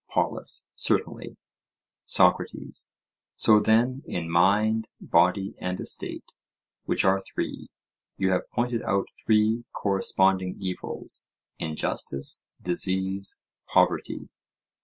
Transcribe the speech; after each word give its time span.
POLUS: 0.09 0.65
Certainly. 0.73 1.37
SOCRATES: 2.05 2.89
So 3.35 3.59
then, 3.59 4.01
in 4.07 4.31
mind, 4.31 4.87
body, 4.99 5.53
and 5.59 5.79
estate, 5.79 6.25
which 6.85 7.05
are 7.05 7.19
three, 7.19 7.69
you 8.17 8.31
have 8.31 8.49
pointed 8.49 8.81
out 8.81 9.05
three 9.23 9.63
corresponding 9.73 10.55
evils—injustice, 10.59 12.43
disease, 12.63 13.41
poverty? 13.67 14.27